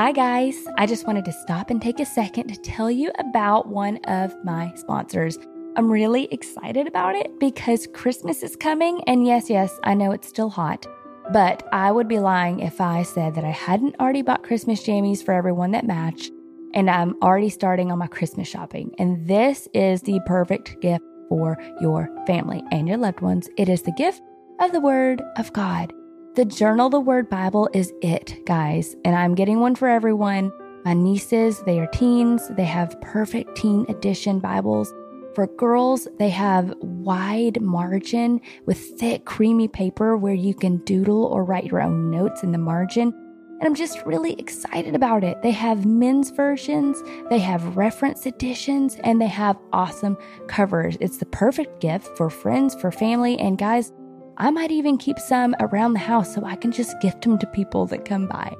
Hi, 0.00 0.12
guys. 0.12 0.64
I 0.76 0.86
just 0.86 1.08
wanted 1.08 1.24
to 1.24 1.32
stop 1.32 1.70
and 1.70 1.82
take 1.82 1.98
a 1.98 2.06
second 2.06 2.46
to 2.46 2.60
tell 2.60 2.88
you 2.88 3.10
about 3.18 3.66
one 3.66 3.96
of 4.04 4.32
my 4.44 4.72
sponsors. 4.76 5.36
I'm 5.74 5.90
really 5.90 6.28
excited 6.30 6.86
about 6.86 7.16
it 7.16 7.40
because 7.40 7.88
Christmas 7.94 8.44
is 8.44 8.54
coming. 8.54 9.02
And 9.08 9.26
yes, 9.26 9.50
yes, 9.50 9.76
I 9.82 9.94
know 9.94 10.12
it's 10.12 10.28
still 10.28 10.50
hot, 10.50 10.86
but 11.32 11.68
I 11.72 11.90
would 11.90 12.06
be 12.06 12.20
lying 12.20 12.60
if 12.60 12.80
I 12.80 13.02
said 13.02 13.34
that 13.34 13.44
I 13.44 13.50
hadn't 13.50 13.96
already 13.98 14.22
bought 14.22 14.44
Christmas 14.44 14.86
jammies 14.86 15.24
for 15.24 15.34
everyone 15.34 15.72
that 15.72 15.84
match. 15.84 16.30
And 16.74 16.88
I'm 16.88 17.20
already 17.20 17.50
starting 17.50 17.90
on 17.90 17.98
my 17.98 18.06
Christmas 18.06 18.46
shopping. 18.46 18.94
And 19.00 19.26
this 19.26 19.66
is 19.74 20.02
the 20.02 20.20
perfect 20.26 20.80
gift 20.80 21.04
for 21.28 21.58
your 21.80 22.08
family 22.24 22.62
and 22.70 22.86
your 22.86 22.98
loved 22.98 23.20
ones. 23.20 23.48
It 23.56 23.68
is 23.68 23.82
the 23.82 23.90
gift 23.90 24.22
of 24.60 24.70
the 24.70 24.80
Word 24.80 25.22
of 25.36 25.52
God. 25.52 25.92
The 26.38 26.44
Journal 26.44 26.88
the 26.88 27.00
Word 27.00 27.28
Bible 27.28 27.68
is 27.74 27.92
it, 28.00 28.46
guys, 28.46 28.94
and 29.04 29.16
I'm 29.16 29.34
getting 29.34 29.58
one 29.58 29.74
for 29.74 29.88
everyone. 29.88 30.52
My 30.84 30.94
nieces, 30.94 31.64
they 31.64 31.80
are 31.80 31.88
teens, 31.88 32.46
they 32.50 32.64
have 32.64 33.00
perfect 33.00 33.56
teen 33.56 33.84
edition 33.88 34.38
Bibles. 34.38 34.94
For 35.34 35.48
girls, 35.48 36.06
they 36.20 36.28
have 36.28 36.72
wide 36.78 37.60
margin 37.60 38.40
with 38.66 38.78
thick, 38.78 39.24
creamy 39.24 39.66
paper 39.66 40.16
where 40.16 40.32
you 40.32 40.54
can 40.54 40.76
doodle 40.84 41.24
or 41.24 41.42
write 41.42 41.64
your 41.64 41.82
own 41.82 42.08
notes 42.08 42.44
in 42.44 42.52
the 42.52 42.58
margin. 42.58 43.12
And 43.58 43.66
I'm 43.66 43.74
just 43.74 44.06
really 44.06 44.34
excited 44.34 44.94
about 44.94 45.24
it. 45.24 45.42
They 45.42 45.50
have 45.50 45.86
men's 45.86 46.30
versions, 46.30 47.02
they 47.30 47.40
have 47.40 47.76
reference 47.76 48.26
editions, 48.26 48.96
and 49.02 49.20
they 49.20 49.26
have 49.26 49.58
awesome 49.72 50.16
covers. 50.46 50.96
It's 51.00 51.18
the 51.18 51.26
perfect 51.26 51.80
gift 51.80 52.16
for 52.16 52.30
friends, 52.30 52.76
for 52.76 52.92
family, 52.92 53.36
and 53.40 53.58
guys, 53.58 53.92
I 54.38 54.50
might 54.52 54.70
even 54.70 54.98
keep 54.98 55.18
some 55.18 55.56
around 55.58 55.94
the 55.94 55.98
house 55.98 56.32
so 56.32 56.44
I 56.44 56.54
can 56.54 56.70
just 56.70 57.00
gift 57.00 57.22
them 57.22 57.38
to 57.38 57.46
people 57.48 57.86
that 57.86 58.04
come 58.04 58.28
by. 58.28 58.54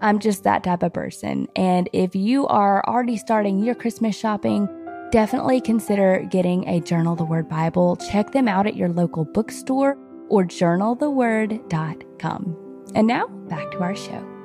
I'm 0.00 0.20
just 0.20 0.44
that 0.44 0.64
type 0.64 0.82
of 0.82 0.94
person. 0.94 1.48
And 1.54 1.90
if 1.92 2.16
you 2.16 2.46
are 2.46 2.82
already 2.88 3.18
starting 3.18 3.58
your 3.58 3.74
Christmas 3.74 4.16
shopping, 4.16 4.66
definitely 5.10 5.60
consider 5.60 6.26
getting 6.30 6.66
a 6.66 6.80
Journal 6.80 7.14
the 7.14 7.24
Word 7.24 7.46
Bible. 7.48 7.96
Check 7.96 8.32
them 8.32 8.48
out 8.48 8.66
at 8.66 8.76
your 8.76 8.88
local 8.88 9.26
bookstore 9.26 9.98
or 10.30 10.44
journaltheword.com. 10.44 12.56
And 12.94 13.06
now 13.06 13.26
back 13.26 13.70
to 13.72 13.80
our 13.80 13.94
show. 13.94 14.37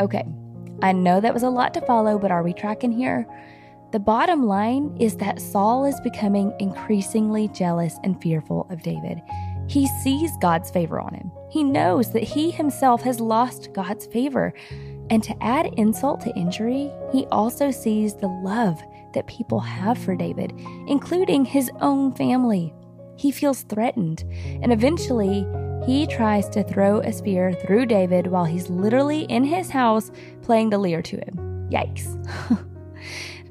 Okay, 0.00 0.24
I 0.82 0.92
know 0.92 1.20
that 1.20 1.34
was 1.34 1.42
a 1.42 1.50
lot 1.50 1.74
to 1.74 1.80
follow, 1.80 2.18
but 2.18 2.30
are 2.30 2.42
we 2.42 2.52
tracking 2.52 2.92
here? 2.92 3.26
The 3.90 3.98
bottom 3.98 4.46
line 4.46 4.96
is 5.00 5.16
that 5.16 5.40
Saul 5.40 5.86
is 5.86 5.98
becoming 6.00 6.52
increasingly 6.60 7.48
jealous 7.48 7.96
and 8.04 8.20
fearful 8.20 8.66
of 8.70 8.82
David. 8.82 9.20
He 9.66 9.86
sees 10.02 10.30
God's 10.40 10.70
favor 10.70 11.00
on 11.00 11.14
him. 11.14 11.30
He 11.50 11.64
knows 11.64 12.12
that 12.12 12.22
he 12.22 12.50
himself 12.50 13.02
has 13.02 13.18
lost 13.18 13.72
God's 13.72 14.06
favor. 14.06 14.52
And 15.10 15.22
to 15.24 15.42
add 15.42 15.72
insult 15.78 16.20
to 16.22 16.34
injury, 16.36 16.92
he 17.12 17.26
also 17.26 17.70
sees 17.70 18.14
the 18.14 18.28
love 18.28 18.80
that 19.14 19.26
people 19.26 19.60
have 19.60 19.98
for 19.98 20.14
David, 20.14 20.52
including 20.86 21.44
his 21.44 21.70
own 21.80 22.14
family. 22.14 22.74
He 23.16 23.30
feels 23.32 23.62
threatened, 23.62 24.22
and 24.62 24.72
eventually, 24.72 25.46
he 25.88 26.06
tries 26.06 26.50
to 26.50 26.62
throw 26.62 27.00
a 27.00 27.10
spear 27.10 27.54
through 27.54 27.86
David 27.86 28.26
while 28.26 28.44
he's 28.44 28.68
literally 28.68 29.22
in 29.22 29.42
his 29.42 29.70
house 29.70 30.10
playing 30.42 30.68
the 30.68 30.76
lyre 30.76 31.00
to 31.00 31.16
him. 31.16 31.66
Yikes. 31.72 32.04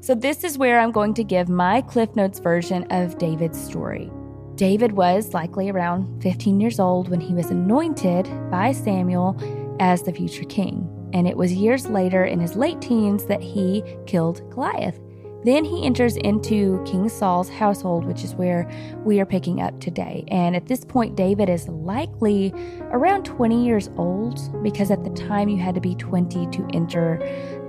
so, 0.00 0.14
this 0.14 0.44
is 0.44 0.56
where 0.56 0.78
I'm 0.78 0.92
going 0.92 1.14
to 1.14 1.24
give 1.24 1.48
my 1.48 1.80
Cliff 1.80 2.14
Notes 2.14 2.38
version 2.38 2.86
of 2.92 3.18
David's 3.18 3.60
story. 3.60 4.08
David 4.54 4.92
was 4.92 5.34
likely 5.34 5.68
around 5.68 6.22
15 6.22 6.60
years 6.60 6.78
old 6.78 7.08
when 7.08 7.20
he 7.20 7.34
was 7.34 7.50
anointed 7.50 8.30
by 8.52 8.70
Samuel 8.70 9.36
as 9.80 10.04
the 10.04 10.12
future 10.12 10.44
king. 10.44 10.88
And 11.12 11.26
it 11.26 11.36
was 11.36 11.52
years 11.52 11.88
later 11.88 12.24
in 12.24 12.38
his 12.38 12.54
late 12.54 12.80
teens 12.80 13.24
that 13.24 13.42
he 13.42 13.82
killed 14.06 14.48
Goliath. 14.52 15.00
Then 15.44 15.64
he 15.64 15.84
enters 15.84 16.16
into 16.16 16.82
King 16.84 17.08
Saul's 17.08 17.48
household, 17.48 18.04
which 18.04 18.24
is 18.24 18.34
where 18.34 18.68
we 19.04 19.20
are 19.20 19.26
picking 19.26 19.60
up 19.60 19.78
today. 19.80 20.24
And 20.28 20.56
at 20.56 20.66
this 20.66 20.84
point, 20.84 21.16
David 21.16 21.48
is 21.48 21.68
likely 21.68 22.52
around 22.90 23.24
20 23.24 23.64
years 23.64 23.88
old 23.96 24.40
because 24.62 24.90
at 24.90 25.04
the 25.04 25.10
time 25.10 25.48
you 25.48 25.58
had 25.58 25.74
to 25.76 25.80
be 25.80 25.94
20 25.94 26.48
to 26.48 26.68
enter 26.74 27.18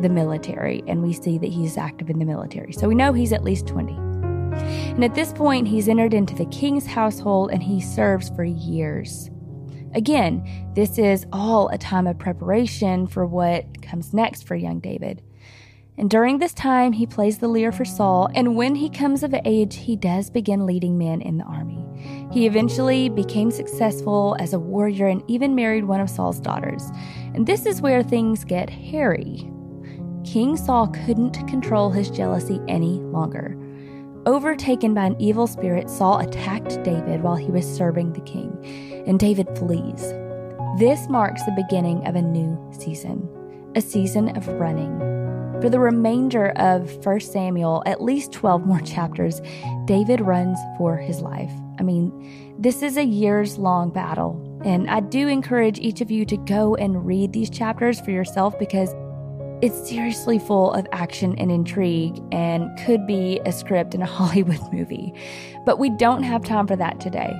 the 0.01 0.09
military. 0.09 0.83
And 0.87 1.03
we 1.03 1.13
see 1.13 1.37
that 1.37 1.49
he's 1.49 1.77
active 1.77 2.09
in 2.09 2.17
the 2.17 2.25
military. 2.25 2.73
So 2.73 2.87
we 2.87 2.95
know 2.95 3.13
he's 3.13 3.33
at 3.33 3.43
least 3.43 3.67
20. 3.67 3.93
And 3.93 5.03
at 5.03 5.15
this 5.15 5.31
point, 5.31 5.67
he's 5.67 5.87
entered 5.87 6.13
into 6.13 6.35
the 6.35 6.45
king's 6.47 6.85
household 6.85 7.51
and 7.51 7.61
he 7.61 7.79
serves 7.79 8.29
for 8.29 8.43
years. 8.43 9.29
Again, 9.93 10.71
this 10.75 10.97
is 10.97 11.25
all 11.31 11.69
a 11.69 11.77
time 11.77 12.07
of 12.07 12.17
preparation 12.17 13.07
for 13.07 13.25
what 13.25 13.81
comes 13.81 14.13
next 14.13 14.45
for 14.47 14.55
young 14.55 14.79
David. 14.79 15.21
And 15.99 16.09
during 16.09 16.37
this 16.37 16.53
time, 16.53 16.93
he 16.93 17.05
plays 17.05 17.39
the 17.39 17.49
lyre 17.49 17.73
for 17.73 17.83
Saul, 17.83 18.29
and 18.33 18.55
when 18.55 18.73
he 18.73 18.89
comes 18.89 19.21
of 19.21 19.35
age, 19.43 19.75
he 19.75 19.97
does 19.97 20.29
begin 20.29 20.65
leading 20.65 20.97
men 20.97 21.21
in 21.21 21.37
the 21.37 21.43
army. 21.43 21.85
He 22.31 22.45
eventually 22.45 23.09
became 23.09 23.51
successful 23.51 24.37
as 24.39 24.53
a 24.53 24.59
warrior 24.59 25.07
and 25.07 25.21
even 25.27 25.55
married 25.55 25.83
one 25.83 25.99
of 25.99 26.09
Saul's 26.09 26.39
daughters. 26.39 26.89
And 27.33 27.45
this 27.45 27.65
is 27.65 27.81
where 27.81 28.01
things 28.01 28.45
get 28.45 28.69
hairy. 28.69 29.51
King 30.23 30.55
Saul 30.55 30.87
couldn't 30.87 31.45
control 31.49 31.89
his 31.89 32.09
jealousy 32.09 32.61
any 32.69 33.01
longer. 33.01 33.57
Overtaken 34.25 34.93
by 34.93 35.05
an 35.05 35.19
evil 35.19 35.47
spirit, 35.47 35.89
Saul 35.89 36.19
attacked 36.19 36.81
David 36.83 37.23
while 37.23 37.35
he 37.35 37.51
was 37.51 37.65
serving 37.65 38.13
the 38.13 38.21
king, 38.21 39.03
and 39.05 39.19
David 39.19 39.49
flees. 39.57 40.13
This 40.77 41.09
marks 41.09 41.43
the 41.43 41.61
beginning 41.61 42.07
of 42.07 42.15
a 42.15 42.21
new 42.21 42.57
season, 42.71 43.27
a 43.75 43.81
season 43.81 44.37
of 44.37 44.47
running 44.47 45.18
for 45.61 45.69
the 45.69 45.79
remainder 45.79 46.51
of 46.51 47.05
1 47.05 47.19
Samuel, 47.19 47.83
at 47.85 48.01
least 48.01 48.31
12 48.31 48.65
more 48.65 48.79
chapters, 48.79 49.41
David 49.85 50.21
runs 50.21 50.57
for 50.77 50.95
his 50.95 51.19
life. 51.19 51.51
I 51.77 51.83
mean, 51.83 52.55
this 52.57 52.81
is 52.81 52.95
a 52.95 53.03
years 53.03 53.57
long 53.57 53.91
battle. 53.91 54.45
And 54.63 54.89
I 54.89 55.01
do 55.01 55.27
encourage 55.27 55.77
each 55.79 55.99
of 55.99 56.09
you 56.09 56.25
to 56.25 56.37
go 56.37 56.75
and 56.75 57.05
read 57.05 57.33
these 57.33 57.49
chapters 57.49 57.99
for 57.99 58.11
yourself 58.11 58.57
because 58.57 58.93
it's 59.61 59.89
seriously 59.89 60.39
full 60.39 60.71
of 60.71 60.87
action 60.93 61.37
and 61.37 61.51
intrigue 61.51 62.21
and 62.31 62.69
could 62.85 63.05
be 63.05 63.41
a 63.45 63.51
script 63.51 63.93
in 63.93 64.01
a 64.01 64.05
Hollywood 64.17 64.61
movie. 64.71 65.13
But 65.65 65.77
we 65.77 65.89
don't 65.89 66.23
have 66.23 66.43
time 66.45 66.67
for 66.67 66.77
that 66.77 67.01
today. 67.01 67.33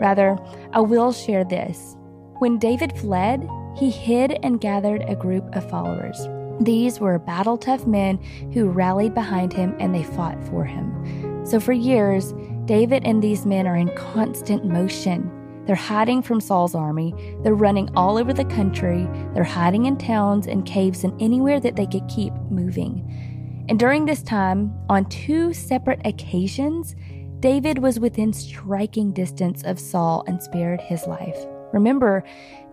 Rather, 0.00 0.38
I 0.72 0.80
will 0.80 1.12
share 1.12 1.44
this. 1.44 1.96
When 2.38 2.58
David 2.58 2.96
fled, 2.98 3.48
he 3.76 3.90
hid 3.90 4.38
and 4.44 4.60
gathered 4.60 5.02
a 5.08 5.16
group 5.16 5.44
of 5.56 5.68
followers. 5.68 6.24
These 6.60 7.00
were 7.00 7.18
battle 7.18 7.58
tough 7.58 7.86
men 7.86 8.18
who 8.52 8.68
rallied 8.68 9.14
behind 9.14 9.52
him 9.52 9.74
and 9.78 9.94
they 9.94 10.04
fought 10.04 10.42
for 10.44 10.64
him. 10.64 11.44
So 11.44 11.60
for 11.60 11.72
years, 11.72 12.32
David 12.64 13.04
and 13.04 13.22
these 13.22 13.44
men 13.44 13.66
are 13.66 13.76
in 13.76 13.94
constant 13.96 14.64
motion. 14.64 15.30
They're 15.66 15.74
hiding 15.76 16.22
from 16.22 16.40
Saul's 16.40 16.74
army. 16.74 17.14
They're 17.42 17.54
running 17.54 17.90
all 17.96 18.18
over 18.18 18.32
the 18.32 18.44
country. 18.44 19.08
They're 19.32 19.44
hiding 19.44 19.86
in 19.86 19.96
towns 19.96 20.46
and 20.46 20.64
caves 20.64 21.04
and 21.04 21.20
anywhere 21.20 21.58
that 21.60 21.76
they 21.76 21.86
could 21.86 22.06
keep 22.08 22.32
moving. 22.50 23.64
And 23.68 23.78
during 23.78 24.04
this 24.04 24.22
time, 24.22 24.74
on 24.88 25.06
two 25.06 25.52
separate 25.54 26.06
occasions, 26.06 26.94
David 27.40 27.78
was 27.78 27.98
within 27.98 28.32
striking 28.32 29.12
distance 29.12 29.62
of 29.64 29.78
Saul 29.78 30.24
and 30.26 30.42
spared 30.42 30.80
his 30.80 31.06
life. 31.06 31.36
Remember, 31.72 32.24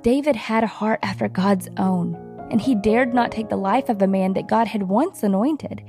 David 0.01 0.35
had 0.35 0.63
a 0.63 0.67
heart 0.67 0.99
after 1.01 1.27
God's 1.27 1.69
own 1.77 2.30
and 2.51 2.61
he 2.61 2.75
dared 2.75 3.13
not 3.13 3.31
take 3.31 3.49
the 3.49 3.55
life 3.55 3.89
of 3.89 4.01
a 4.01 4.07
man 4.07 4.33
that 4.33 4.47
God 4.47 4.67
had 4.67 4.83
once 4.83 5.23
anointed. 5.23 5.81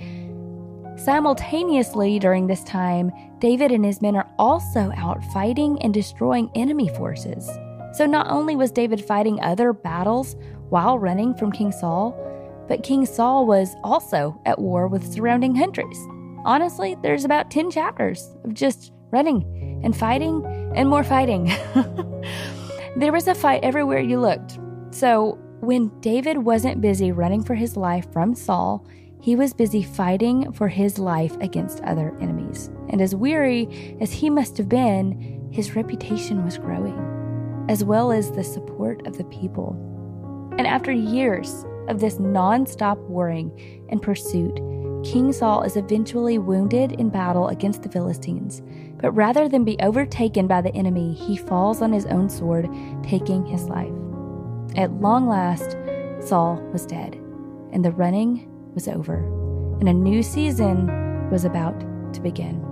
Simultaneously, 0.97 2.19
during 2.19 2.47
this 2.47 2.62
time, 2.62 3.11
David 3.40 3.73
and 3.73 3.85
his 3.85 4.00
men 4.00 4.14
are 4.14 4.31
also 4.38 4.92
out 4.97 5.23
fighting 5.33 5.83
and 5.83 5.92
destroying 5.92 6.50
enemy 6.54 6.88
forces. 6.88 7.50
So 7.92 8.07
not 8.07 8.28
only 8.31 8.54
was 8.54 8.71
David 8.71 9.04
fighting 9.04 9.40
other 9.40 9.73
battles 9.73 10.37
while 10.69 10.99
running 10.99 11.35
from 11.35 11.50
King 11.50 11.73
Saul, 11.73 12.16
but 12.69 12.85
King 12.85 13.04
Saul 13.04 13.47
was 13.47 13.75
also 13.83 14.40
at 14.47 14.61
war 14.61 14.87
with 14.87 15.12
surrounding 15.12 15.57
countries. 15.57 15.99
Honestly, 16.45 16.97
there's 17.02 17.25
about 17.25 17.50
10 17.50 17.71
chapters 17.71 18.31
of 18.45 18.54
just 18.54 18.92
running 19.11 19.81
and 19.83 19.97
fighting 19.97 20.45
and 20.76 20.88
more 20.88 21.04
fighting. 21.04 21.47
there 22.97 23.12
was 23.12 23.26
a 23.26 23.35
fight 23.35 23.64
everywhere 23.64 24.00
you 24.00 24.21
looked. 24.21 24.59
So 24.90 25.38
when 25.62 25.92
David 26.00 26.38
wasn't 26.38 26.81
busy 26.81 27.12
running 27.12 27.45
for 27.45 27.54
his 27.54 27.76
life 27.76 28.12
from 28.12 28.35
Saul, 28.35 28.85
he 29.21 29.37
was 29.37 29.54
busy 29.54 29.81
fighting 29.81 30.50
for 30.50 30.66
his 30.66 30.99
life 30.99 31.37
against 31.40 31.81
other 31.83 32.12
enemies. 32.21 32.69
And 32.88 33.00
as 33.00 33.14
weary 33.14 33.97
as 34.00 34.12
he 34.12 34.28
must 34.28 34.59
have 34.59 34.69
been, 34.69 35.49
his 35.52 35.76
reputation 35.76 36.45
was 36.45 36.59
growing, 36.59 37.66
as 37.69 37.85
well 37.85 38.11
as 38.11 38.33
the 38.33 38.42
support 38.42 39.07
of 39.07 39.16
the 39.16 39.25
people. 39.26 39.76
And 40.59 40.66
after 40.66 40.90
years 40.90 41.64
of 41.87 42.00
this 42.00 42.16
nonstop 42.16 42.99
warring 43.07 43.87
and 43.88 44.02
pursuit, 44.02 44.57
King 45.04 45.33
Saul 45.33 45.62
is 45.62 45.76
eventually 45.76 46.38
wounded 46.38 46.90
in 46.92 47.09
battle 47.09 47.49
against 47.49 47.85
the 47.85 47.88
Philistines. 47.88 48.62
But 49.00 49.12
rather 49.12 49.49
than 49.49 49.62
be 49.62 49.78
overtaken 49.78 50.49
by 50.49 50.61
the 50.61 50.75
enemy, 50.75 51.14
he 51.14 51.37
falls 51.37 51.83
on 51.83 51.92
his 51.92 52.07
own 52.07 52.28
sword, 52.28 52.69
taking 53.04 53.47
his 53.47 53.69
life. 53.69 53.92
At 54.75 54.91
long 55.02 55.29
last, 55.29 55.76
Saul 56.21 56.57
was 56.73 56.87
dead, 56.87 57.14
and 57.73 57.85
the 57.85 57.93
running 57.93 58.49
was 58.75 58.88
over, 58.88 59.17
and 59.81 59.88
a 59.88 59.93
new 59.93 60.23
season 60.23 61.31
was 61.31 61.45
about 61.45 61.79
to 62.14 62.21
begin. 62.23 62.72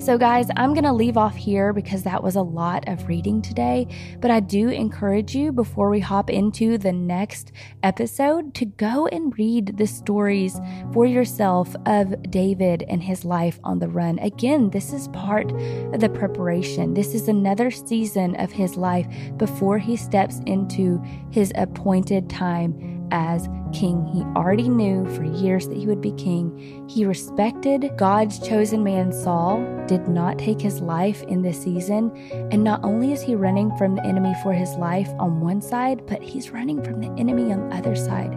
So, 0.00 0.16
guys, 0.16 0.46
I'm 0.56 0.72
going 0.72 0.84
to 0.84 0.94
leave 0.94 1.18
off 1.18 1.36
here 1.36 1.74
because 1.74 2.04
that 2.04 2.22
was 2.22 2.34
a 2.34 2.42
lot 2.42 2.88
of 2.88 3.06
reading 3.06 3.42
today. 3.42 3.86
But 4.20 4.30
I 4.30 4.40
do 4.40 4.70
encourage 4.70 5.36
you 5.36 5.52
before 5.52 5.90
we 5.90 6.00
hop 6.00 6.30
into 6.30 6.78
the 6.78 6.90
next 6.90 7.52
episode 7.82 8.54
to 8.54 8.64
go 8.64 9.08
and 9.08 9.36
read 9.36 9.76
the 9.76 9.86
stories 9.86 10.58
for 10.94 11.04
yourself 11.04 11.76
of 11.84 12.14
David 12.30 12.82
and 12.88 13.02
his 13.02 13.26
life 13.26 13.60
on 13.62 13.78
the 13.78 13.88
run. 13.88 14.18
Again, 14.20 14.70
this 14.70 14.94
is 14.94 15.08
part 15.08 15.52
of 15.52 16.00
the 16.00 16.08
preparation. 16.08 16.94
This 16.94 17.14
is 17.14 17.28
another 17.28 17.70
season 17.70 18.36
of 18.36 18.50
his 18.50 18.78
life 18.78 19.06
before 19.36 19.78
he 19.78 19.96
steps 19.96 20.40
into 20.46 20.98
his 21.30 21.52
appointed 21.56 22.30
time 22.30 22.99
as 23.10 23.48
king. 23.72 24.06
He 24.06 24.22
already 24.36 24.68
knew 24.68 25.08
for 25.14 25.24
years 25.24 25.68
that 25.68 25.76
he 25.76 25.86
would 25.86 26.00
be 26.00 26.12
king. 26.12 26.86
He 26.88 27.04
respected 27.04 27.90
God's 27.96 28.38
chosen 28.38 28.82
man, 28.82 29.12
Saul, 29.12 29.64
did 29.86 30.08
not 30.08 30.38
take 30.38 30.60
his 30.60 30.80
life 30.80 31.22
in 31.24 31.42
this 31.42 31.62
season. 31.62 32.10
And 32.50 32.64
not 32.64 32.82
only 32.82 33.12
is 33.12 33.22
he 33.22 33.34
running 33.34 33.74
from 33.76 33.94
the 33.94 34.04
enemy 34.04 34.34
for 34.42 34.52
his 34.52 34.70
life 34.74 35.08
on 35.18 35.40
one 35.40 35.60
side, 35.60 36.06
but 36.06 36.22
he's 36.22 36.50
running 36.50 36.82
from 36.82 37.00
the 37.00 37.10
enemy 37.20 37.52
on 37.52 37.68
the 37.68 37.76
other 37.76 37.96
side. 37.96 38.32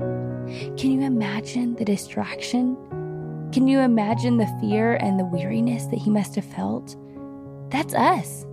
Can 0.77 0.91
you 0.91 1.01
imagine 1.01 1.75
the 1.75 1.85
distraction? 1.85 2.77
Can 3.51 3.67
you 3.67 3.79
imagine 3.79 4.37
the 4.37 4.51
fear 4.59 4.95
and 4.95 5.19
the 5.19 5.25
weariness 5.25 5.85
that 5.85 5.99
he 5.99 6.09
must 6.09 6.35
have 6.35 6.45
felt? 6.45 6.95
That's 7.69 7.93
us. 7.93 8.45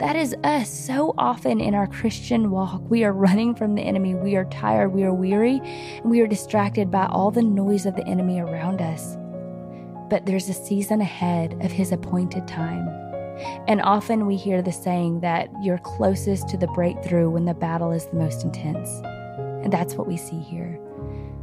That 0.00 0.16
is 0.16 0.34
us 0.44 0.70
so 0.70 1.14
often 1.18 1.60
in 1.60 1.74
our 1.74 1.86
Christian 1.86 2.50
walk. 2.50 2.80
We 2.88 3.04
are 3.04 3.12
running 3.12 3.54
from 3.54 3.74
the 3.74 3.82
enemy. 3.82 4.14
We 4.14 4.34
are 4.34 4.46
tired. 4.46 4.94
We 4.94 5.04
are 5.04 5.12
weary. 5.12 5.60
And 5.62 6.10
we 6.10 6.22
are 6.22 6.26
distracted 6.26 6.90
by 6.90 7.04
all 7.04 7.30
the 7.30 7.42
noise 7.42 7.84
of 7.84 7.96
the 7.96 8.06
enemy 8.06 8.40
around 8.40 8.80
us. 8.80 9.18
But 10.08 10.24
there's 10.24 10.48
a 10.48 10.54
season 10.54 11.02
ahead 11.02 11.52
of 11.60 11.70
his 11.70 11.92
appointed 11.92 12.48
time. 12.48 12.88
And 13.68 13.82
often 13.82 14.24
we 14.24 14.36
hear 14.36 14.62
the 14.62 14.72
saying 14.72 15.20
that 15.20 15.50
you're 15.60 15.76
closest 15.76 16.48
to 16.48 16.56
the 16.56 16.68
breakthrough 16.68 17.28
when 17.28 17.44
the 17.44 17.52
battle 17.52 17.92
is 17.92 18.06
the 18.06 18.16
most 18.16 18.42
intense. 18.42 18.88
And 19.62 19.70
that's 19.70 19.96
what 19.96 20.08
we 20.08 20.16
see 20.16 20.40
here. 20.40 20.80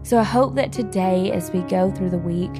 So 0.01 0.17
I 0.17 0.23
hope 0.23 0.55
that 0.55 0.71
today, 0.71 1.31
as 1.31 1.51
we 1.51 1.61
go 1.61 1.91
through 1.91 2.09
the 2.09 2.17
week, 2.17 2.53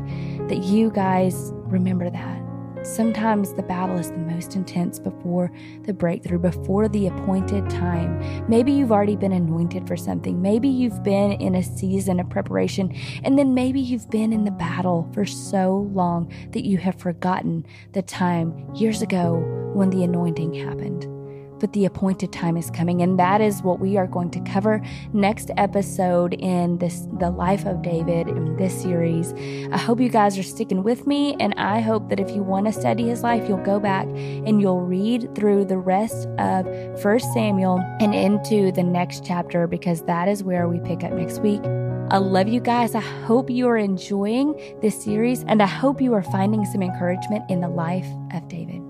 that 0.47 0.61
you 0.63 0.91
guys 0.91 1.53
remember 1.53 2.07
that 2.07 2.46
Sometimes 2.87 3.53
the 3.53 3.63
battle 3.63 3.97
is 3.97 4.11
the 4.11 4.17
most 4.17 4.55
intense 4.55 4.97
before 4.97 5.51
the 5.83 5.93
breakthrough, 5.93 6.39
before 6.39 6.87
the 6.87 7.07
appointed 7.07 7.69
time. 7.69 8.47
Maybe 8.47 8.71
you've 8.71 8.93
already 8.93 9.17
been 9.17 9.33
anointed 9.33 9.85
for 9.85 9.97
something. 9.97 10.41
Maybe 10.41 10.69
you've 10.69 11.03
been 11.03 11.33
in 11.33 11.55
a 11.55 11.63
season 11.63 12.19
of 12.21 12.29
preparation, 12.29 12.95
and 13.25 13.37
then 13.37 13.53
maybe 13.53 13.81
you've 13.81 14.09
been 14.09 14.31
in 14.31 14.45
the 14.45 14.51
battle 14.51 15.09
for 15.13 15.25
so 15.25 15.89
long 15.91 16.31
that 16.51 16.65
you 16.65 16.77
have 16.77 16.95
forgotten 16.95 17.65
the 17.91 18.01
time 18.01 18.73
years 18.73 19.01
ago 19.01 19.35
when 19.73 19.89
the 19.89 20.03
anointing 20.03 20.53
happened 20.53 21.16
but 21.59 21.73
the 21.73 21.85
appointed 21.85 22.31
time 22.31 22.57
is 22.57 22.69
coming 22.71 23.01
and 23.01 23.19
that 23.19 23.41
is 23.41 23.61
what 23.61 23.79
we 23.79 23.97
are 23.97 24.07
going 24.07 24.29
to 24.29 24.39
cover 24.41 24.81
next 25.13 25.51
episode 25.57 26.33
in 26.35 26.77
this 26.77 27.07
the 27.19 27.29
life 27.29 27.65
of 27.65 27.81
david 27.81 28.27
in 28.27 28.55
this 28.57 28.81
series 28.81 29.33
i 29.71 29.77
hope 29.77 29.99
you 29.99 30.09
guys 30.09 30.37
are 30.37 30.43
sticking 30.43 30.83
with 30.83 31.07
me 31.07 31.35
and 31.39 31.53
i 31.57 31.79
hope 31.79 32.09
that 32.09 32.19
if 32.19 32.31
you 32.31 32.43
want 32.43 32.65
to 32.65 32.71
study 32.71 33.07
his 33.07 33.23
life 33.23 33.47
you'll 33.47 33.63
go 33.63 33.79
back 33.79 34.05
and 34.07 34.61
you'll 34.61 34.81
read 34.81 35.33
through 35.35 35.65
the 35.65 35.77
rest 35.77 36.27
of 36.39 36.65
first 37.01 37.31
samuel 37.33 37.79
and 37.99 38.13
into 38.13 38.71
the 38.71 38.83
next 38.83 39.25
chapter 39.25 39.67
because 39.67 40.01
that 40.03 40.27
is 40.27 40.43
where 40.43 40.67
we 40.67 40.79
pick 40.81 41.03
up 41.03 41.11
next 41.11 41.39
week 41.39 41.61
I 42.09 42.19
love 42.19 42.47
you 42.47 42.61
guys. 42.61 42.95
I 42.95 43.01
hope 43.01 43.49
you 43.49 43.67
are 43.67 43.75
enjoying 43.75 44.77
this 44.81 45.03
series 45.03 45.43
and 45.43 45.61
I 45.61 45.65
hope 45.65 45.99
you 45.99 46.13
are 46.13 46.23
finding 46.23 46.63
some 46.63 46.81
encouragement 46.81 47.43
in 47.49 47.59
the 47.59 47.67
life 47.67 48.07
of 48.33 48.47
David. 48.47 48.81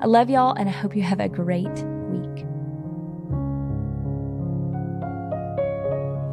I 0.00 0.06
love 0.06 0.30
y'all, 0.30 0.54
and 0.54 0.68
I 0.68 0.72
hope 0.72 0.94
you 0.94 1.02
have 1.02 1.18
a 1.18 1.28
great 1.28 1.66
week. 1.66 2.44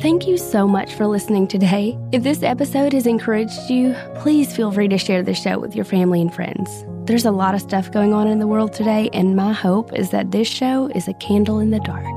Thank 0.01 0.27
you 0.27 0.37
so 0.37 0.67
much 0.67 0.93
for 0.93 1.07
listening 1.07 1.47
today. 1.47 1.97
If 2.11 2.21
this 2.21 2.43
episode 2.43 2.93
has 2.93 3.07
encouraged 3.07 3.69
you, 3.69 3.95
please 4.13 4.55
feel 4.55 4.71
free 4.71 4.87
to 4.89 4.99
share 4.99 5.23
the 5.23 5.33
show 5.33 5.57
with 5.57 5.75
your 5.75 5.85
family 5.85 6.21
and 6.21 6.31
friends. 6.31 6.85
There's 7.05 7.25
a 7.25 7.31
lot 7.31 7.55
of 7.55 7.61
stuff 7.61 7.91
going 7.91 8.13
on 8.13 8.27
in 8.27 8.37
the 8.37 8.45
world 8.45 8.71
today, 8.71 9.09
and 9.13 9.35
my 9.35 9.51
hope 9.51 9.97
is 9.97 10.11
that 10.11 10.29
this 10.29 10.47
show 10.47 10.91
is 10.93 11.07
a 11.07 11.13
candle 11.13 11.59
in 11.59 11.71
the 11.71 11.79
dark. 11.79 12.14